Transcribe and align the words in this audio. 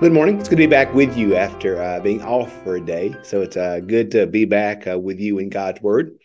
Good 0.00 0.12
morning. 0.12 0.40
It's 0.40 0.48
good 0.48 0.56
to 0.56 0.62
be 0.62 0.66
back 0.66 0.92
with 0.94 1.16
you 1.16 1.36
after 1.36 1.80
uh, 1.80 2.00
being 2.00 2.22
off 2.22 2.52
for 2.64 2.74
a 2.74 2.80
day. 2.80 3.14
So 3.22 3.40
it's 3.40 3.56
uh, 3.56 3.78
good 3.80 4.10
to 4.12 4.26
be 4.26 4.44
back 4.44 4.86
uh, 4.86 4.98
with 4.98 5.20
you 5.20 5.38
in 5.38 5.48
God's 5.48 5.80
Word 5.80 6.16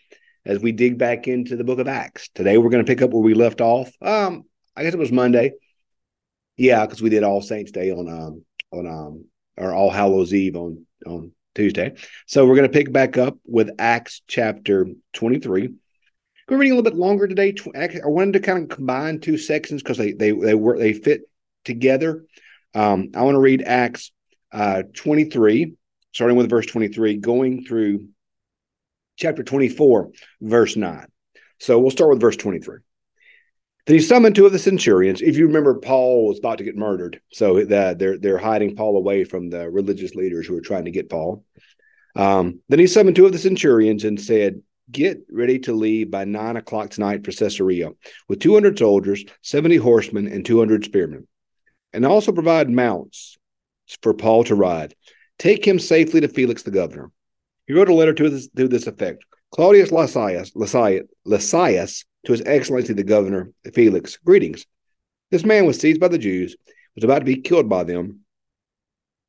as 0.44 0.58
we 0.58 0.72
dig 0.72 0.98
back 0.98 1.28
into 1.28 1.54
the 1.54 1.62
book 1.62 1.78
of 1.78 1.86
Acts. 1.86 2.28
Today 2.34 2.58
we're 2.58 2.70
going 2.70 2.84
to 2.84 2.90
pick 2.90 3.02
up 3.02 3.10
where 3.10 3.22
we 3.22 3.34
left 3.34 3.60
off. 3.60 3.92
Um, 4.02 4.44
I 4.76 4.82
guess 4.82 4.94
it 4.94 4.98
was 4.98 5.12
Monday. 5.12 5.52
Yeah, 6.56 6.84
because 6.84 7.00
we 7.00 7.10
did 7.10 7.22
All 7.22 7.40
Saints 7.40 7.70
Day 7.70 7.92
on 7.92 8.08
um 8.08 8.44
on 8.72 8.86
um 8.88 9.24
or 9.56 9.72
All 9.72 9.90
Hallows 9.90 10.34
Eve 10.34 10.56
on 10.56 10.84
on 11.06 11.30
Tuesday. 11.54 11.94
So 12.26 12.46
we're 12.46 12.56
going 12.56 12.70
to 12.70 12.76
pick 12.76 12.92
back 12.92 13.16
up 13.16 13.38
with 13.44 13.70
Acts 13.78 14.22
chapter 14.26 14.88
twenty 15.12 15.38
three. 15.38 15.74
We're 16.48 16.56
reading 16.56 16.72
a 16.72 16.76
little 16.76 16.90
bit 16.90 16.98
longer 16.98 17.28
today. 17.28 17.54
I 17.76 18.06
wanted 18.06 18.32
to 18.32 18.40
kind 18.40 18.64
of 18.64 18.76
combine 18.76 19.20
two 19.20 19.38
sections 19.38 19.82
because 19.82 19.98
they 19.98 20.12
they 20.12 20.32
they 20.32 20.54
work 20.54 20.78
they 20.78 20.94
fit 20.94 21.22
together. 21.64 22.24
Um, 22.74 23.10
I 23.14 23.22
want 23.22 23.34
to 23.34 23.40
read 23.40 23.62
Acts 23.62 24.12
uh, 24.52 24.82
23, 24.94 25.74
starting 26.12 26.36
with 26.36 26.50
verse 26.50 26.66
23, 26.66 27.16
going 27.16 27.64
through 27.64 28.08
chapter 29.16 29.42
24, 29.42 30.10
verse 30.40 30.76
9. 30.76 31.06
So 31.60 31.78
we'll 31.78 31.90
start 31.90 32.10
with 32.10 32.20
verse 32.20 32.36
23. 32.36 32.78
Then 33.86 33.96
he 33.96 34.02
summoned 34.02 34.34
two 34.34 34.46
of 34.46 34.52
the 34.52 34.58
centurions. 34.58 35.22
If 35.22 35.36
you 35.38 35.46
remember, 35.46 35.74
Paul 35.80 36.28
was 36.28 36.38
about 36.38 36.58
to 36.58 36.64
get 36.64 36.76
murdered, 36.76 37.22
so 37.32 37.64
that 37.64 37.98
they're 37.98 38.18
they're 38.18 38.36
hiding 38.36 38.76
Paul 38.76 38.98
away 38.98 39.24
from 39.24 39.48
the 39.48 39.70
religious 39.70 40.14
leaders 40.14 40.46
who 40.46 40.54
are 40.58 40.60
trying 40.60 40.84
to 40.84 40.90
get 40.90 41.08
Paul. 41.08 41.42
Um, 42.14 42.60
then 42.68 42.80
he 42.80 42.86
summoned 42.86 43.16
two 43.16 43.24
of 43.24 43.32
the 43.32 43.38
centurions 43.38 44.04
and 44.04 44.20
said, 44.20 44.60
"Get 44.92 45.22
ready 45.30 45.58
to 45.60 45.72
leave 45.72 46.10
by 46.10 46.26
nine 46.26 46.58
o'clock 46.58 46.90
tonight 46.90 47.24
for 47.24 47.32
Caesarea 47.32 47.92
with 48.28 48.40
two 48.40 48.52
hundred 48.52 48.78
soldiers, 48.78 49.24
seventy 49.40 49.76
horsemen, 49.76 50.28
and 50.28 50.44
two 50.44 50.58
hundred 50.58 50.84
spearmen 50.84 51.26
and 51.92 52.04
also 52.04 52.32
provide 52.32 52.70
mounts 52.70 53.36
for 54.02 54.14
Paul 54.14 54.44
to 54.44 54.54
ride. 54.54 54.94
Take 55.38 55.66
him 55.66 55.78
safely 55.78 56.20
to 56.20 56.28
Felix 56.28 56.62
the 56.62 56.70
governor. 56.70 57.10
He 57.66 57.74
wrote 57.74 57.88
a 57.88 57.94
letter 57.94 58.12
to 58.14 58.30
this, 58.30 58.48
to 58.56 58.68
this 58.68 58.86
effect. 58.86 59.24
Claudius 59.50 59.92
Lysias, 59.92 60.52
Lysias, 60.54 61.06
Lysias, 61.24 62.04
to 62.26 62.32
his 62.32 62.42
excellency 62.44 62.92
the 62.92 63.04
governor, 63.04 63.52
Felix, 63.72 64.18
greetings. 64.18 64.66
This 65.30 65.44
man 65.44 65.66
was 65.66 65.78
seized 65.78 66.00
by 66.00 66.08
the 66.08 66.18
Jews, 66.18 66.56
was 66.94 67.04
about 67.04 67.20
to 67.20 67.24
be 67.24 67.40
killed 67.40 67.68
by 67.68 67.84
them, 67.84 68.20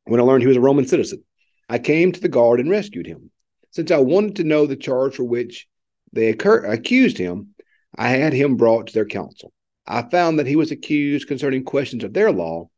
when 0.05 0.19
I 0.19 0.23
learned 0.23 0.41
he 0.41 0.47
was 0.47 0.57
a 0.57 0.61
Roman 0.61 0.87
citizen. 0.87 1.23
I 1.69 1.77
came 1.77 2.11
to 2.11 2.19
the 2.19 2.29
guard 2.29 2.59
and 2.59 2.69
rescued 2.69 3.05
him. 3.05 3.31
Since 3.71 3.91
I 3.91 3.99
wanted 3.99 4.37
to 4.37 4.43
know 4.43 4.65
the 4.65 4.75
charge 4.75 5.15
for 5.15 5.23
which 5.23 5.67
they 6.11 6.29
accused 6.29 7.17
him, 7.17 7.53
I 7.95 8.09
had 8.09 8.33
him 8.33 8.57
brought 8.57 8.87
to 8.87 8.93
their 8.93 9.05
council. 9.05 9.53
I 9.89 10.03
found 10.03 10.37
that 10.37 10.47
he 10.47 10.55
was 10.55 10.71
accused 10.71 11.27
concerning 11.27 11.63
questions 11.63 12.03
of 12.03 12.13
their 12.13 12.31
law, 12.31 12.69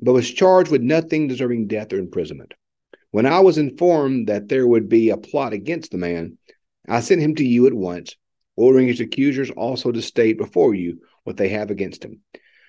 but 0.00 0.12
was 0.12 0.30
charged 0.30 0.70
with 0.70 0.82
nothing 0.82 1.26
deserving 1.26 1.68
death 1.68 1.92
or 1.92 1.98
imprisonment. 1.98 2.52
When 3.10 3.24
I 3.24 3.40
was 3.40 3.56
informed 3.56 4.28
that 4.28 4.48
there 4.48 4.66
would 4.66 4.88
be 4.88 5.08
a 5.08 5.16
plot 5.16 5.54
against 5.54 5.90
the 5.90 5.98
man, 5.98 6.36
I 6.86 7.00
sent 7.00 7.22
him 7.22 7.34
to 7.36 7.44
you 7.44 7.66
at 7.66 7.72
once, 7.72 8.16
ordering 8.54 8.86
his 8.86 9.00
accusers 9.00 9.50
also 9.50 9.90
to 9.92 10.02
state 10.02 10.36
before 10.36 10.74
you 10.74 11.00
what 11.24 11.38
they 11.38 11.48
have 11.48 11.70
against 11.70 12.04
him. 12.04 12.20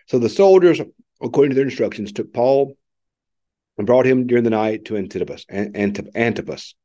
So 0.07 0.17
the 0.17 0.29
soldiers, 0.29 0.79
according 1.21 1.51
to 1.51 1.55
their 1.55 1.65
instructions, 1.65 2.13
took 2.13 2.33
Paul 2.33 2.77
and 3.77 3.87
brought 3.87 4.05
him 4.05 4.27
during 4.27 4.43
the 4.43 4.49
night 4.49 4.85
to 4.85 4.97
Antipas. 4.97 5.45
Antipas. 5.49 6.75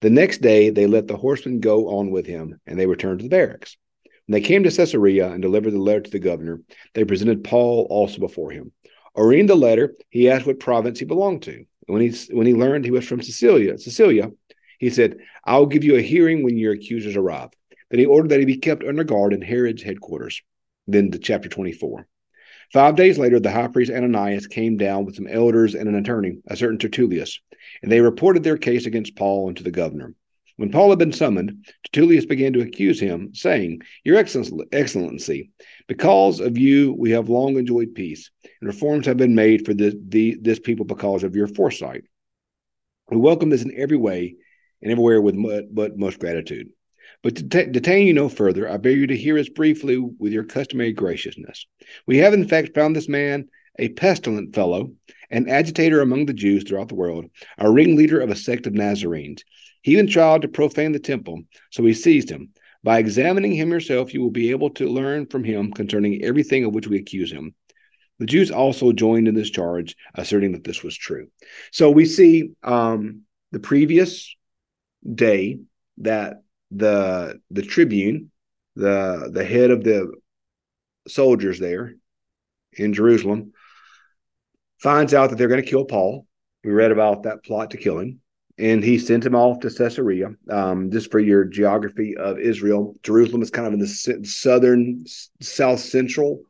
The 0.00 0.10
next 0.10 0.42
day, 0.42 0.70
they 0.70 0.86
let 0.86 1.06
the 1.06 1.16
horsemen 1.16 1.60
go 1.60 1.98
on 1.98 2.10
with 2.10 2.26
him, 2.26 2.60
and 2.66 2.78
they 2.78 2.86
returned 2.86 3.20
to 3.20 3.22
the 3.22 3.30
barracks. 3.30 3.76
When 4.26 4.40
they 4.40 4.46
came 4.46 4.62
to 4.62 4.70
Caesarea 4.70 5.30
and 5.30 5.42
delivered 5.42 5.72
the 5.72 5.78
letter 5.78 6.00
to 6.02 6.10
the 6.10 6.18
governor, 6.18 6.60
they 6.94 7.04
presented 7.04 7.44
Paul 7.44 7.86
also 7.90 8.18
before 8.20 8.50
him. 8.50 8.72
On 9.14 9.26
reading 9.26 9.46
the 9.46 9.54
letter, 9.54 9.94
he 10.10 10.30
asked 10.30 10.46
what 10.46 10.60
province 10.60 10.98
he 10.98 11.04
belonged 11.04 11.42
to. 11.42 11.64
When 11.86 12.00
he 12.00 12.16
when 12.30 12.46
he 12.46 12.54
learned 12.54 12.84
he 12.84 12.90
was 12.92 13.06
from 13.06 13.20
Sicilia, 13.20 13.76
Sicilia, 13.76 14.30
he 14.78 14.90
said, 14.90 15.16
"I 15.44 15.58
will 15.58 15.66
give 15.66 15.84
you 15.84 15.96
a 15.96 16.02
hearing 16.02 16.42
when 16.42 16.56
your 16.56 16.72
accusers 16.72 17.16
arrive." 17.16 17.50
Then 17.90 18.00
he 18.00 18.06
ordered 18.06 18.30
that 18.30 18.38
he 18.40 18.46
be 18.46 18.56
kept 18.56 18.84
under 18.84 19.04
guard 19.04 19.34
in 19.34 19.42
Herod's 19.42 19.82
headquarters. 19.82 20.40
Then 20.86 21.10
to 21.10 21.18
chapter 21.18 21.48
twenty-four. 21.48 22.06
Five 22.72 22.96
days 22.96 23.18
later, 23.18 23.38
the 23.38 23.50
high 23.50 23.68
priest 23.68 23.92
Ananias 23.92 24.46
came 24.46 24.78
down 24.78 25.04
with 25.04 25.16
some 25.16 25.26
elders 25.26 25.74
and 25.74 25.88
an 25.88 25.94
attorney, 25.94 26.38
a 26.46 26.56
certain 26.56 26.78
Tertullus, 26.78 27.38
and 27.82 27.92
they 27.92 28.00
reported 28.00 28.44
their 28.44 28.56
case 28.56 28.86
against 28.86 29.14
Paul 29.14 29.48
unto 29.48 29.62
the 29.62 29.70
governor. 29.70 30.14
When 30.62 30.70
Paul 30.70 30.90
had 30.90 31.00
been 31.00 31.10
summoned, 31.10 31.66
Tertullus 31.82 32.24
began 32.24 32.52
to 32.52 32.60
accuse 32.60 33.00
him, 33.00 33.34
saying, 33.34 33.82
Your 34.04 34.16
Excellency, 34.16 35.50
because 35.88 36.38
of 36.38 36.56
you 36.56 36.94
we 36.96 37.10
have 37.10 37.28
long 37.28 37.56
enjoyed 37.56 37.96
peace, 37.96 38.30
and 38.60 38.68
reforms 38.68 39.06
have 39.06 39.16
been 39.16 39.34
made 39.34 39.66
for 39.66 39.74
this, 39.74 39.96
the, 40.06 40.38
this 40.40 40.60
people 40.60 40.84
because 40.84 41.24
of 41.24 41.34
your 41.34 41.48
foresight. 41.48 42.04
We 43.10 43.16
welcome 43.16 43.50
this 43.50 43.64
in 43.64 43.74
every 43.76 43.96
way 43.96 44.36
and 44.80 44.92
everywhere 44.92 45.20
with 45.20 45.34
but 45.74 45.98
most 45.98 46.20
gratitude. 46.20 46.68
But 47.24 47.34
to 47.38 47.48
t- 47.48 47.72
detain 47.72 48.06
you 48.06 48.14
no 48.14 48.28
further, 48.28 48.70
I 48.70 48.76
beg 48.76 48.98
you 48.98 49.08
to 49.08 49.16
hear 49.16 49.38
us 49.38 49.48
briefly 49.48 49.98
with 49.98 50.32
your 50.32 50.44
customary 50.44 50.92
graciousness. 50.92 51.66
We 52.06 52.18
have 52.18 52.34
in 52.34 52.46
fact 52.46 52.76
found 52.76 52.94
this 52.94 53.08
man 53.08 53.48
a 53.80 53.88
pestilent 53.88 54.54
fellow, 54.54 54.92
an 55.28 55.48
agitator 55.48 56.02
among 56.02 56.26
the 56.26 56.34
Jews 56.34 56.62
throughout 56.62 56.88
the 56.88 56.94
world, 56.94 57.24
a 57.58 57.68
ringleader 57.68 58.20
of 58.20 58.30
a 58.30 58.36
sect 58.36 58.68
of 58.68 58.74
Nazarenes. 58.74 59.42
He 59.82 59.92
even 59.92 60.06
tried 60.06 60.42
to 60.42 60.48
profane 60.48 60.92
the 60.92 60.98
temple, 60.98 61.42
so 61.70 61.82
we 61.82 61.92
seized 61.92 62.30
him. 62.30 62.50
By 62.84 62.98
examining 62.98 63.52
him 63.52 63.70
yourself, 63.70 64.14
you 64.14 64.20
will 64.20 64.30
be 64.30 64.50
able 64.50 64.70
to 64.70 64.88
learn 64.88 65.26
from 65.26 65.44
him 65.44 65.72
concerning 65.72 66.24
everything 66.24 66.64
of 66.64 66.74
which 66.74 66.88
we 66.88 66.98
accuse 66.98 67.30
him. 67.30 67.54
The 68.18 68.26
Jews 68.26 68.50
also 68.50 68.92
joined 68.92 69.28
in 69.28 69.34
this 69.34 69.50
charge, 69.50 69.96
asserting 70.14 70.52
that 70.52 70.64
this 70.64 70.82
was 70.82 70.96
true. 70.96 71.28
So 71.72 71.90
we 71.90 72.06
see 72.06 72.52
um, 72.62 73.22
the 73.50 73.60
previous 73.60 74.34
day 75.12 75.58
that 75.98 76.42
the 76.70 77.40
the 77.50 77.62
tribune, 77.62 78.30
the 78.76 79.30
the 79.32 79.44
head 79.44 79.70
of 79.70 79.84
the 79.84 80.12
soldiers 81.08 81.58
there 81.58 81.94
in 82.72 82.94
Jerusalem, 82.94 83.52
finds 84.80 85.14
out 85.14 85.30
that 85.30 85.36
they're 85.36 85.48
going 85.48 85.62
to 85.62 85.68
kill 85.68 85.84
Paul. 85.84 86.26
We 86.64 86.70
read 86.70 86.92
about 86.92 87.24
that 87.24 87.44
plot 87.44 87.72
to 87.72 87.76
kill 87.76 87.98
him 87.98 88.21
and 88.58 88.84
he 88.84 88.98
sent 88.98 89.24
him 89.24 89.34
off 89.34 89.60
to 89.60 89.70
Caesarea. 89.70 90.34
Um, 90.50 90.90
just 90.90 91.10
for 91.10 91.18
your 91.18 91.44
geography 91.44 92.16
of 92.16 92.38
Israel, 92.38 92.94
Jerusalem 93.02 93.42
is 93.42 93.50
kind 93.50 93.66
of 93.66 93.72
in 93.72 93.80
the 93.80 93.86
southern, 94.24 95.04
south 95.40 95.80
central 95.80 96.42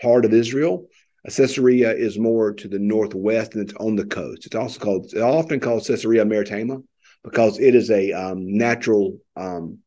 part 0.00 0.24
of 0.24 0.32
Israel. 0.32 0.86
Caesarea 1.28 1.92
is 1.92 2.18
more 2.18 2.52
to 2.52 2.68
the 2.68 2.78
northwest 2.78 3.54
and 3.54 3.68
it's 3.68 3.78
on 3.78 3.96
the 3.96 4.04
coast. 4.04 4.46
It's 4.46 4.56
also 4.56 4.80
called, 4.80 5.04
it's 5.04 5.14
often 5.14 5.60
called 5.60 5.86
Caesarea 5.86 6.24
Maritima 6.24 6.78
because 7.22 7.60
it 7.60 7.74
is 7.74 7.90
a 7.90 8.12
um, 8.12 8.56
natural, 8.56 9.18
um, 9.36 9.78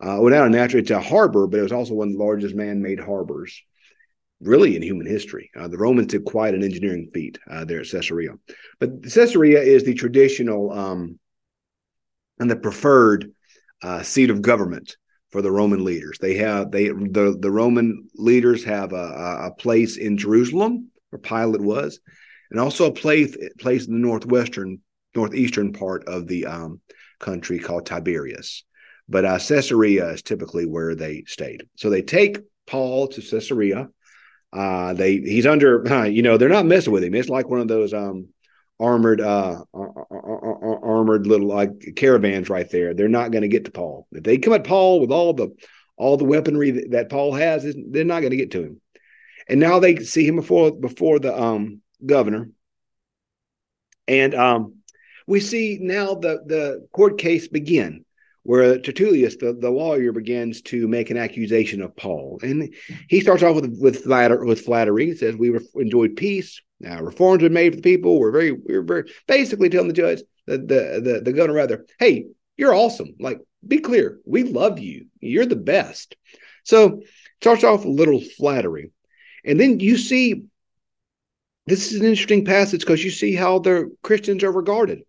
uh, 0.00 0.18
well, 0.20 0.30
not 0.30 0.46
a 0.46 0.50
natural, 0.50 0.82
it's 0.82 0.90
a 0.90 1.00
harbor, 1.00 1.46
but 1.46 1.60
it 1.60 1.62
was 1.62 1.72
also 1.72 1.94
one 1.94 2.08
of 2.08 2.14
the 2.14 2.24
largest 2.24 2.56
man 2.56 2.82
made 2.82 2.98
harbors 2.98 3.62
really 4.40 4.76
in 4.76 4.82
human 4.82 5.06
history. 5.06 5.50
Uh, 5.58 5.68
the 5.68 5.78
Romans 5.78 6.08
did 6.08 6.24
quite 6.24 6.54
an 6.54 6.62
engineering 6.62 7.08
feat 7.12 7.38
uh, 7.50 7.64
there 7.64 7.80
at 7.80 7.90
Caesarea. 7.90 8.32
But 8.78 9.02
Caesarea 9.02 9.60
is 9.60 9.84
the 9.84 9.94
traditional 9.94 10.72
um, 10.72 11.18
and 12.38 12.50
the 12.50 12.56
preferred 12.56 13.32
uh, 13.82 14.02
seat 14.02 14.30
of 14.30 14.42
government 14.42 14.96
for 15.30 15.42
the 15.42 15.50
Roman 15.50 15.84
leaders. 15.84 16.18
They 16.18 16.34
have 16.36 16.70
they 16.70 16.88
the 16.88 17.36
the 17.38 17.50
Roman 17.50 18.08
leaders 18.14 18.64
have 18.64 18.92
a, 18.92 19.46
a 19.46 19.50
place 19.58 19.96
in 19.96 20.18
Jerusalem 20.18 20.90
where 21.10 21.20
Pilate 21.20 21.62
was, 21.62 22.00
and 22.50 22.60
also 22.60 22.86
a 22.86 22.92
place 22.92 23.36
place 23.58 23.86
in 23.86 23.94
the 23.94 24.06
northwestern 24.06 24.80
northeastern 25.14 25.72
part 25.72 26.04
of 26.06 26.26
the 26.26 26.46
um, 26.46 26.80
country 27.18 27.58
called 27.58 27.86
Tiberias. 27.86 28.64
But 29.08 29.24
uh, 29.24 29.38
Caesarea 29.38 30.10
is 30.10 30.22
typically 30.22 30.66
where 30.66 30.94
they 30.94 31.24
stayed. 31.26 31.64
So 31.76 31.90
they 31.90 32.02
take 32.02 32.38
Paul 32.66 33.08
to 33.08 33.22
Caesarea 33.22 33.88
uh, 34.52 34.94
they 34.94 35.16
he's 35.16 35.46
under, 35.46 36.06
you 36.08 36.22
know, 36.22 36.36
they're 36.36 36.48
not 36.48 36.66
messing 36.66 36.92
with 36.92 37.04
him. 37.04 37.14
It's 37.14 37.28
like 37.28 37.48
one 37.48 37.60
of 37.60 37.68
those 37.68 37.92
um, 37.92 38.28
armored, 38.78 39.20
uh, 39.20 39.62
armored 39.74 41.26
little 41.26 41.48
like 41.48 41.94
caravans 41.96 42.48
right 42.48 42.70
there. 42.70 42.94
They're 42.94 43.08
not 43.08 43.32
going 43.32 43.42
to 43.42 43.48
get 43.48 43.66
to 43.66 43.70
Paul. 43.70 44.06
If 44.12 44.22
they 44.22 44.38
come 44.38 44.54
at 44.54 44.64
Paul 44.64 45.00
with 45.00 45.10
all 45.10 45.32
the 45.32 45.54
all 45.96 46.16
the 46.16 46.24
weaponry 46.24 46.70
that, 46.72 46.90
that 46.90 47.10
Paul 47.10 47.34
has, 47.34 47.64
they're 47.90 48.04
not 48.04 48.20
going 48.20 48.30
to 48.30 48.36
get 48.36 48.50
to 48.52 48.62
him. 48.62 48.80
And 49.48 49.60
now 49.60 49.78
they 49.78 49.96
see 49.96 50.26
him 50.26 50.36
before 50.36 50.72
before 50.72 51.18
the 51.18 51.38
um, 51.38 51.80
governor, 52.04 52.50
and 54.08 54.34
um, 54.34 54.76
we 55.26 55.40
see 55.40 55.78
now 55.80 56.14
the 56.14 56.42
the 56.46 56.88
court 56.92 57.18
case 57.18 57.48
begin 57.48 58.04
where 58.46 58.78
Tertullus, 58.78 59.36
the, 59.36 59.52
the 59.52 59.70
lawyer, 59.70 60.12
begins 60.12 60.62
to 60.62 60.86
make 60.86 61.10
an 61.10 61.16
accusation 61.16 61.82
of 61.82 61.96
Paul. 61.96 62.38
And 62.42 62.72
he 63.08 63.20
starts 63.20 63.42
off 63.42 63.56
with 63.56 63.76
with, 63.80 64.04
flatter, 64.04 64.44
with 64.44 64.64
flattery. 64.64 65.06
He 65.06 65.16
says, 65.16 65.34
We 65.34 65.50
re- 65.50 65.68
enjoyed 65.74 66.16
peace. 66.16 66.60
Uh, 66.86 67.02
reforms 67.02 67.42
were 67.42 67.50
made 67.50 67.72
for 67.72 67.76
the 67.76 67.82
people. 67.82 68.20
We're 68.20 68.30
very, 68.30 68.52
we 68.52 68.74
are 68.74 68.82
very 68.82 69.10
basically 69.26 69.68
telling 69.68 69.88
the 69.88 69.94
judge, 69.94 70.20
the, 70.46 70.58
the, 70.58 71.00
the, 71.02 71.20
the 71.24 71.32
governor 71.32 71.54
rather, 71.54 71.86
hey, 71.98 72.26
you're 72.56 72.74
awesome. 72.74 73.16
Like, 73.18 73.40
be 73.66 73.78
clear. 73.78 74.20
We 74.24 74.44
love 74.44 74.78
you. 74.78 75.06
You're 75.20 75.46
the 75.46 75.56
best. 75.56 76.16
So 76.62 77.02
starts 77.40 77.64
off 77.64 77.84
a 77.84 77.88
little 77.88 78.20
flattery. 78.20 78.92
And 79.44 79.58
then 79.58 79.80
you 79.80 79.96
see 79.96 80.44
this 81.66 81.92
is 81.92 82.00
an 82.00 82.06
interesting 82.06 82.44
passage 82.44 82.80
because 82.80 83.04
you 83.04 83.10
see 83.10 83.34
how 83.34 83.58
the 83.58 83.90
Christians 84.02 84.44
are 84.44 84.52
regarded. 84.52 85.02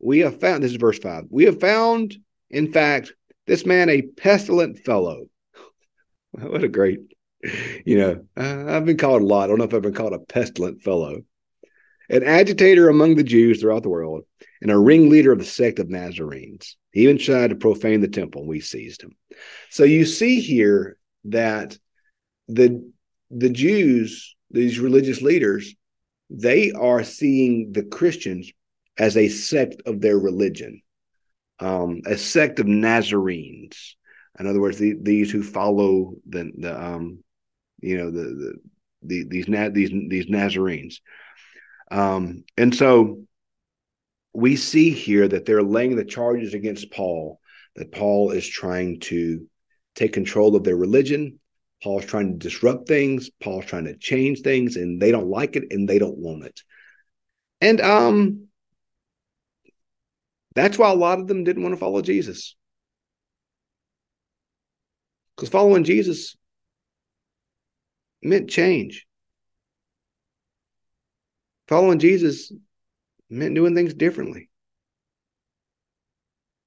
We 0.00 0.20
have 0.20 0.40
found, 0.40 0.62
this 0.62 0.72
is 0.72 0.76
verse 0.76 0.98
5, 0.98 1.24
we 1.30 1.44
have 1.44 1.60
found, 1.60 2.16
in 2.50 2.72
fact, 2.72 3.12
this 3.46 3.66
man 3.66 3.88
a 3.88 4.02
pestilent 4.02 4.78
fellow. 4.84 5.26
what 6.32 6.64
a 6.64 6.68
great, 6.68 7.00
you 7.84 7.98
know, 7.98 8.24
I've 8.36 8.84
been 8.84 8.96
called 8.96 9.22
a 9.22 9.26
lot. 9.26 9.44
I 9.44 9.46
don't 9.48 9.58
know 9.58 9.64
if 9.64 9.74
I've 9.74 9.82
been 9.82 9.94
called 9.94 10.12
a 10.12 10.18
pestilent 10.18 10.82
fellow. 10.82 11.22
An 12.10 12.22
agitator 12.22 12.88
among 12.88 13.16
the 13.16 13.22
Jews 13.22 13.60
throughout 13.60 13.82
the 13.82 13.90
world 13.90 14.24
and 14.62 14.70
a 14.70 14.78
ringleader 14.78 15.32
of 15.32 15.38
the 15.38 15.44
sect 15.44 15.78
of 15.78 15.90
Nazarenes. 15.90 16.76
He 16.92 17.02
even 17.02 17.18
tried 17.18 17.50
to 17.50 17.56
profane 17.56 18.00
the 18.00 18.08
temple, 18.08 18.42
and 18.42 18.48
we 18.48 18.60
seized 18.60 19.02
him. 19.02 19.12
So 19.70 19.84
you 19.84 20.06
see 20.06 20.40
here 20.40 20.96
that 21.24 21.76
the 22.48 22.90
the 23.30 23.50
Jews, 23.50 24.34
these 24.50 24.78
religious 24.78 25.20
leaders, 25.20 25.74
they 26.30 26.72
are 26.72 27.04
seeing 27.04 27.72
the 27.72 27.82
Christians 27.82 28.50
as 28.98 29.16
a 29.16 29.28
sect 29.28 29.82
of 29.86 30.00
their 30.00 30.18
religion, 30.18 30.82
um, 31.60 32.02
a 32.06 32.18
sect 32.18 32.58
of 32.58 32.66
Nazarenes. 32.66 33.96
In 34.38 34.46
other 34.46 34.60
words, 34.60 34.78
the, 34.78 34.94
these 35.00 35.30
who 35.30 35.42
follow 35.42 36.14
the 36.28 36.50
the 36.56 36.84
um, 36.84 37.22
you 37.80 37.96
know 37.96 38.10
the, 38.10 38.22
the, 38.22 38.54
the 39.02 39.24
these 39.28 39.46
these 39.72 39.90
these 40.08 40.28
Nazarenes, 40.28 41.00
um, 41.90 42.44
and 42.56 42.74
so 42.74 43.22
we 44.32 44.56
see 44.56 44.90
here 44.90 45.26
that 45.26 45.46
they're 45.46 45.62
laying 45.62 45.96
the 45.96 46.04
charges 46.04 46.54
against 46.54 46.92
Paul 46.92 47.40
that 47.78 47.92
Paul 47.92 48.32
is 48.32 48.46
trying 48.46 49.00
to 49.00 49.46
take 49.94 50.12
control 50.12 50.56
of 50.56 50.64
their 50.64 50.76
religion. 50.76 51.38
Paul's 51.82 52.04
trying 52.04 52.32
to 52.32 52.38
disrupt 52.38 52.88
things. 52.88 53.30
Paul's 53.40 53.66
trying 53.66 53.84
to 53.84 53.96
change 53.96 54.40
things, 54.40 54.76
and 54.76 55.00
they 55.00 55.12
don't 55.12 55.28
like 55.28 55.56
it 55.56 55.64
and 55.70 55.88
they 55.88 55.98
don't 55.98 56.18
want 56.18 56.44
it. 56.44 56.60
And 57.60 57.80
um, 57.80 58.47
that's 60.58 60.78
why 60.78 60.90
a 60.90 60.94
lot 60.94 61.20
of 61.20 61.26
them 61.26 61.44
didn't 61.44 61.62
want 61.62 61.74
to 61.74 61.80
follow 61.80 62.02
Jesus. 62.02 62.56
Because 65.36 65.48
following 65.48 65.84
Jesus 65.84 66.36
meant 68.22 68.50
change. 68.50 69.06
Following 71.68 71.98
Jesus 71.98 72.52
meant 73.30 73.54
doing 73.54 73.74
things 73.74 73.94
differently. 73.94 74.48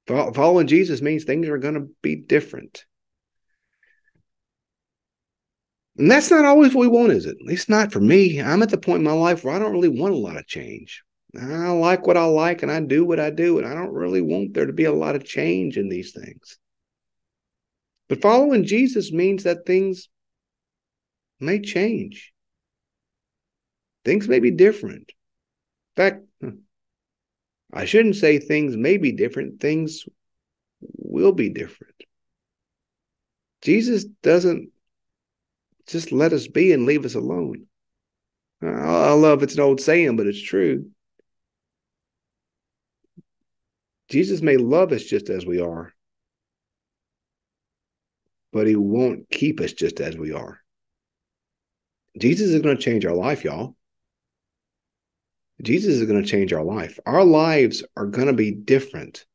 Following 0.07 0.67
Jesus 0.67 1.01
means 1.01 1.23
things 1.23 1.47
are 1.47 1.57
going 1.57 1.75
to 1.75 1.87
be 2.01 2.15
different. 2.15 2.85
And 5.97 6.09
that's 6.09 6.31
not 6.31 6.45
always 6.45 6.73
what 6.73 6.81
we 6.81 6.87
want, 6.87 7.11
is 7.11 7.25
it? 7.25 7.37
At 7.39 7.45
least 7.45 7.69
not 7.69 7.91
for 7.91 7.99
me. 7.99 8.41
I'm 8.41 8.63
at 8.63 8.69
the 8.69 8.77
point 8.77 8.99
in 8.99 9.05
my 9.05 9.11
life 9.11 9.43
where 9.43 9.53
I 9.53 9.59
don't 9.59 9.73
really 9.73 9.89
want 9.89 10.13
a 10.13 10.17
lot 10.17 10.37
of 10.37 10.47
change. 10.47 11.03
I 11.39 11.69
like 11.69 12.05
what 12.05 12.17
I 12.17 12.25
like 12.25 12.61
and 12.61 12.71
I 12.71 12.81
do 12.81 13.05
what 13.05 13.19
I 13.19 13.29
do, 13.29 13.57
and 13.57 13.67
I 13.67 13.73
don't 13.73 13.93
really 13.93 14.21
want 14.21 14.53
there 14.53 14.65
to 14.65 14.73
be 14.73 14.85
a 14.85 14.93
lot 14.93 15.15
of 15.15 15.23
change 15.23 15.77
in 15.77 15.87
these 15.87 16.11
things. 16.11 16.57
But 18.09 18.21
following 18.21 18.65
Jesus 18.65 19.13
means 19.13 19.43
that 19.43 19.65
things 19.65 20.09
may 21.39 21.59
change. 21.59 22.33
Things 24.03 24.27
may 24.27 24.39
be 24.39 24.51
different. 24.51 25.13
In 25.95 25.95
fact, 25.95 26.25
hmm, 26.41 26.49
I 27.71 27.85
shouldn't 27.85 28.17
say 28.17 28.39
things 28.39 28.75
may 28.75 28.97
be 28.97 29.13
different, 29.13 29.61
things 29.61 30.05
will 30.81 31.31
be 31.31 31.49
different. 31.49 31.95
Jesus 33.61 34.03
doesn't 34.23 34.71
just 35.87 36.11
let 36.11 36.33
us 36.33 36.47
be 36.47 36.73
and 36.73 36.85
leave 36.85 37.05
us 37.05 37.15
alone. 37.15 37.67
I 38.61 39.13
love 39.13 39.41
it's 39.43 39.55
an 39.55 39.61
old 39.61 39.81
saying, 39.81 40.17
but 40.17 40.27
it's 40.27 40.41
true. 40.41 40.89
Jesus 44.11 44.41
may 44.41 44.57
love 44.57 44.91
us 44.91 45.03
just 45.03 45.29
as 45.29 45.45
we 45.45 45.61
are, 45.61 45.93
but 48.51 48.67
he 48.67 48.75
won't 48.75 49.29
keep 49.29 49.61
us 49.61 49.71
just 49.71 50.01
as 50.01 50.17
we 50.17 50.33
are. 50.33 50.59
Jesus 52.19 52.49
is 52.49 52.61
going 52.61 52.75
to 52.75 52.83
change 52.83 53.05
our 53.05 53.15
life, 53.15 53.45
y'all. 53.45 53.77
Jesus 55.61 55.95
is 55.95 56.05
going 56.05 56.21
to 56.21 56.27
change 56.27 56.51
our 56.51 56.63
life. 56.63 56.99
Our 57.05 57.23
lives 57.23 57.83
are 57.95 58.05
going 58.05 58.27
to 58.27 58.33
be 58.33 58.51
different 58.51 59.25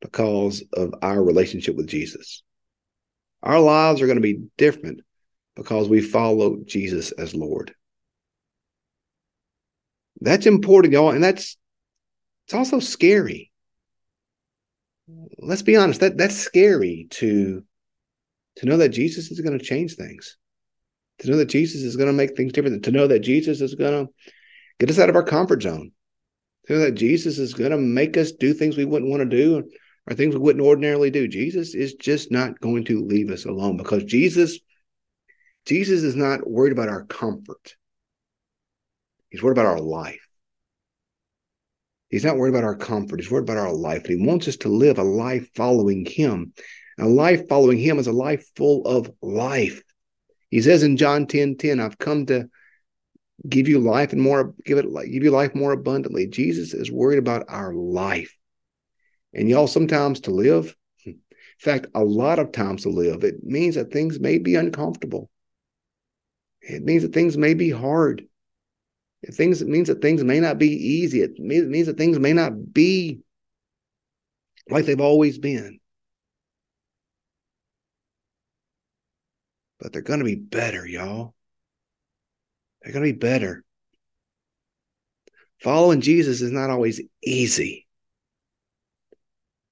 because 0.00 0.64
of 0.72 0.94
our 1.02 1.22
relationship 1.22 1.76
with 1.76 1.86
Jesus. 1.86 2.42
Our 3.42 3.60
lives 3.60 4.00
are 4.00 4.06
going 4.06 4.16
to 4.16 4.22
be 4.22 4.46
different 4.56 5.02
because 5.56 5.90
we 5.90 6.00
follow 6.00 6.56
Jesus 6.64 7.12
as 7.12 7.34
Lord. 7.34 7.74
That's 10.22 10.46
important, 10.46 10.94
y'all, 10.94 11.10
and 11.10 11.22
that's 11.22 11.58
it's 12.46 12.54
also 12.54 12.80
scary. 12.80 13.50
Let's 15.38 15.62
be 15.62 15.76
honest, 15.76 16.00
that 16.00 16.16
that's 16.16 16.36
scary 16.36 17.06
to 17.12 17.62
to 18.56 18.66
know 18.66 18.78
that 18.78 18.88
Jesus 18.88 19.30
is 19.30 19.40
going 19.40 19.58
to 19.58 19.64
change 19.64 19.94
things. 19.94 20.36
To 21.20 21.30
know 21.30 21.36
that 21.36 21.46
Jesus 21.46 21.82
is 21.82 21.96
going 21.96 22.08
to 22.08 22.12
make 22.12 22.36
things 22.36 22.52
different, 22.52 22.84
to 22.84 22.90
know 22.90 23.06
that 23.06 23.20
Jesus 23.20 23.60
is 23.60 23.74
going 23.74 24.06
to 24.06 24.12
get 24.78 24.90
us 24.90 24.98
out 24.98 25.08
of 25.08 25.16
our 25.16 25.22
comfort 25.22 25.62
zone. 25.62 25.92
to 26.66 26.72
know 26.72 26.78
that 26.80 26.92
Jesus 26.92 27.38
is 27.38 27.54
going 27.54 27.70
to 27.70 27.78
make 27.78 28.16
us 28.16 28.32
do 28.32 28.52
things 28.52 28.76
we 28.76 28.84
wouldn't 28.84 29.10
want 29.10 29.22
to 29.22 29.36
do 29.36 29.64
or 30.06 30.14
things 30.14 30.34
we 30.34 30.40
wouldn't 30.40 30.64
ordinarily 30.64 31.10
do. 31.10 31.28
Jesus 31.28 31.74
is 31.74 31.94
just 31.94 32.30
not 32.30 32.60
going 32.60 32.84
to 32.86 33.04
leave 33.04 33.30
us 33.30 33.44
alone 33.44 33.76
because 33.76 34.04
Jesus, 34.04 34.58
Jesus 35.64 36.02
is 36.02 36.16
not 36.16 36.48
worried 36.48 36.72
about 36.72 36.88
our 36.88 37.04
comfort. 37.04 37.76
He's 39.30 39.42
worried 39.42 39.58
about 39.58 39.66
our 39.66 39.80
life. 39.80 40.25
He's 42.10 42.24
not 42.24 42.36
worried 42.36 42.50
about 42.50 42.64
our 42.64 42.76
comfort. 42.76 43.20
He's 43.20 43.30
worried 43.30 43.44
about 43.44 43.56
our 43.56 43.72
life. 43.72 44.06
He 44.06 44.16
wants 44.16 44.48
us 44.48 44.56
to 44.58 44.68
live 44.68 44.98
a 44.98 45.02
life 45.02 45.48
following 45.54 46.04
him. 46.06 46.52
A 46.98 47.06
life 47.06 47.48
following 47.48 47.78
him 47.78 47.98
is 47.98 48.06
a 48.06 48.12
life 48.12 48.46
full 48.56 48.86
of 48.86 49.10
life. 49.20 49.82
He 50.50 50.62
says 50.62 50.82
in 50.82 50.96
John 50.96 51.26
10 51.26 51.56
10, 51.56 51.80
I've 51.80 51.98
come 51.98 52.26
to 52.26 52.48
give 53.48 53.68
you 53.68 53.78
life 53.78 54.12
and 54.12 54.22
more 54.22 54.54
give 54.64 54.78
it 54.78 54.86
give 55.10 55.22
you 55.22 55.30
life 55.30 55.54
more 55.54 55.72
abundantly 55.72 56.26
jesus 56.26 56.72
is 56.72 56.90
worried 56.90 57.18
about 57.18 57.44
our 57.48 57.74
life 57.74 58.36
and 59.34 59.48
y'all 59.48 59.66
sometimes 59.66 60.20
to 60.20 60.30
live 60.30 60.74
in 61.04 61.18
fact 61.58 61.86
a 61.94 62.02
lot 62.02 62.38
of 62.38 62.52
times 62.52 62.82
to 62.82 62.88
live 62.88 63.24
it 63.24 63.42
means 63.44 63.74
that 63.74 63.92
things 63.92 64.18
may 64.18 64.38
be 64.38 64.54
uncomfortable 64.54 65.28
it 66.62 66.82
means 66.82 67.02
that 67.02 67.12
things 67.12 67.36
may 67.36 67.54
be 67.54 67.70
hard 67.70 68.26
it 69.26 69.34
things 69.34 69.62
it 69.62 69.68
means 69.68 69.88
that 69.88 70.00
things 70.00 70.22
may 70.24 70.40
not 70.40 70.58
be 70.58 70.68
easy 70.68 71.20
it 71.20 71.38
means, 71.38 71.86
that 71.86 71.98
things 71.98 72.18
may 72.18 72.32
not 72.32 72.72
be 72.72 73.20
like 74.68 74.84
they've 74.84 75.00
always 75.00 75.38
been 75.38 75.78
but 79.78 79.92
they're 79.92 80.02
going 80.02 80.20
to 80.20 80.24
be 80.24 80.34
better 80.34 80.86
y'all 80.86 81.34
they're 82.86 82.92
going 82.92 83.04
to 83.04 83.12
be 83.12 83.18
better. 83.18 83.64
Following 85.60 86.00
Jesus 86.00 86.40
is 86.40 86.52
not 86.52 86.70
always 86.70 87.00
easy. 87.20 87.88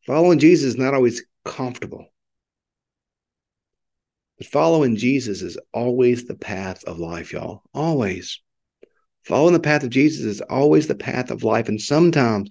Following 0.05 0.41
Jesus 0.41 0.71
is 0.71 0.77
not 0.77 0.95
always 0.95 1.25
comfortable. 1.45 2.07
But 4.39 4.49
following 4.49 4.97
Jesus 4.97 5.43
is 5.43 5.57
always 5.73 6.25
the 6.25 6.35
path 6.35 6.83
of 6.85 6.99
life, 6.99 7.33
y'all. 7.33 7.63
Always. 7.73 8.41
Following 9.25 9.55
the 9.55 9.61
path 9.61 9.83
of 9.83 9.91
Jesus 9.91 10.25
is 10.27 10.41
always 10.43 10.87
the 10.87 10.95
path 10.95 11.31
of 11.31 11.45
life. 11.45 11.69
And 11.69 11.81
sometimes, 11.81 12.51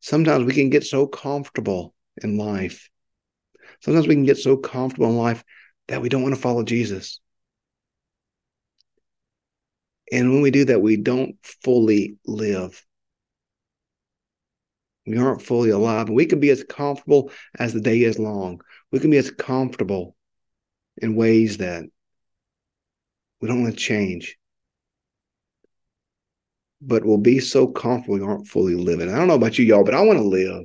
sometimes 0.00 0.44
we 0.44 0.52
can 0.52 0.68
get 0.68 0.84
so 0.84 1.06
comfortable 1.06 1.94
in 2.22 2.36
life. 2.36 2.90
Sometimes 3.80 4.06
we 4.06 4.14
can 4.14 4.26
get 4.26 4.38
so 4.38 4.56
comfortable 4.56 5.08
in 5.08 5.16
life 5.16 5.42
that 5.88 6.02
we 6.02 6.10
don't 6.10 6.22
want 6.22 6.34
to 6.34 6.40
follow 6.40 6.62
Jesus. 6.62 7.20
And 10.12 10.30
when 10.32 10.42
we 10.42 10.50
do 10.50 10.66
that, 10.66 10.82
we 10.82 10.96
don't 10.96 11.36
fully 11.62 12.16
live. 12.26 12.84
We 15.06 15.16
aren't 15.16 15.42
fully 15.42 15.70
alive. 15.70 16.10
We 16.10 16.26
can 16.26 16.40
be 16.40 16.50
as 16.50 16.64
comfortable 16.64 17.30
as 17.58 17.72
the 17.72 17.80
day 17.80 18.02
is 18.02 18.18
long. 18.18 18.60
We 18.92 18.98
can 18.98 19.10
be 19.10 19.16
as 19.16 19.30
comfortable 19.30 20.16
in 20.98 21.14
ways 21.14 21.58
that 21.58 21.84
we 23.40 23.48
don't 23.48 23.62
want 23.62 23.74
to 23.74 23.80
change. 23.80 24.36
But 26.82 27.04
we'll 27.04 27.18
be 27.18 27.40
so 27.40 27.66
comfortable 27.66 28.18
we 28.18 28.24
aren't 28.24 28.48
fully 28.48 28.74
living. 28.74 29.12
I 29.12 29.16
don't 29.16 29.28
know 29.28 29.34
about 29.34 29.58
you, 29.58 29.64
y'all, 29.64 29.84
but 29.84 29.94
I 29.94 30.00
want 30.00 30.18
to 30.18 30.24
live. 30.24 30.64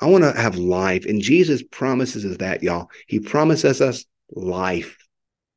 I 0.00 0.06
want 0.06 0.24
to 0.24 0.32
have 0.32 0.56
life. 0.56 1.06
And 1.06 1.22
Jesus 1.22 1.62
promises 1.62 2.24
us 2.24 2.36
that, 2.38 2.62
y'all. 2.62 2.90
He 3.06 3.20
promises 3.20 3.80
us 3.80 4.04
life 4.30 4.96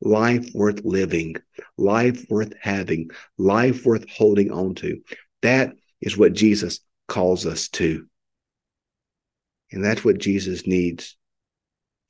life 0.01 0.49
worth 0.53 0.81
living, 0.83 1.35
life 1.77 2.25
worth 2.29 2.53
having, 2.61 3.09
life 3.37 3.85
worth 3.85 4.05
holding 4.09 4.51
on 4.51 4.75
to. 4.75 5.01
That 5.41 5.73
is 6.01 6.17
what 6.17 6.33
Jesus 6.33 6.79
calls 7.07 7.45
us 7.45 7.67
to. 7.69 8.05
And 9.71 9.83
that's 9.83 10.03
what 10.03 10.17
Jesus 10.17 10.65
needs 10.65 11.17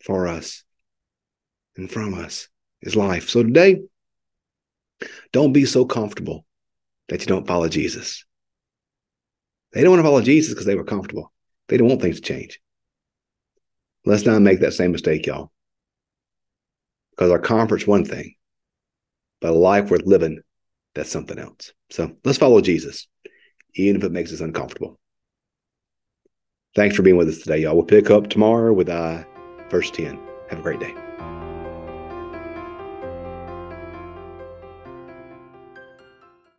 for 0.04 0.28
us 0.28 0.64
and 1.76 1.90
from 1.92 2.14
us 2.14 2.48
is 2.82 2.96
life. 2.96 3.30
So 3.30 3.44
today, 3.44 3.82
Don't 5.32 5.54
be 5.54 5.66
so 5.66 5.86
comfortable 5.86 6.46
that 7.10 7.22
you 7.22 7.28
don't 7.28 7.48
follow 7.48 7.68
Jesus. 7.68 8.26
They 9.74 9.82
don't 9.82 9.92
want 9.92 10.00
to 10.00 10.08
follow 10.08 10.22
Jesus 10.22 10.54
because 10.54 10.66
they 10.66 10.76
were 10.76 10.84
comfortable. 10.84 11.32
They 11.68 11.78
don't 11.78 11.88
want 11.88 12.02
things 12.02 12.20
to 12.20 12.22
change. 12.22 12.60
Let's 14.06 14.26
not 14.26 14.42
make 14.42 14.62
that 14.62 14.74
same 14.74 14.92
mistake, 14.92 15.26
y'all. 15.26 15.52
Because 17.12 17.32
our 17.32 17.40
comfort's 17.40 17.86
one 17.86 18.06
thing, 18.06 18.36
but 19.42 19.52
a 19.52 19.54
life 19.54 19.92
worth 19.92 20.06
living, 20.06 20.40
that's 20.96 21.12
something 21.12 21.38
else. 21.38 21.74
So 21.90 22.16
let's 22.24 22.38
follow 22.38 22.62
Jesus, 22.62 23.08
even 23.76 23.98
if 23.98 24.04
it 24.04 24.12
makes 24.12 24.34
us 24.34 24.40
uncomfortable. 24.40 25.00
Thanks 26.76 26.96
for 26.96 27.02
being 27.02 27.18
with 27.18 27.30
us 27.30 27.40
today, 27.40 27.60
y'all. 27.60 27.76
We'll 27.76 27.86
pick 27.86 28.10
up 28.10 28.30
tomorrow 28.30 28.74
with 28.74 28.90
uh, 28.90 29.24
verse 29.70 29.92
10. 29.92 30.20
Have 30.50 30.60
a 30.60 30.62
great 30.62 30.80
day. 30.80 31.09